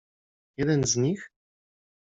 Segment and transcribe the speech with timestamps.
[0.57, 1.23] -...jeden z nich?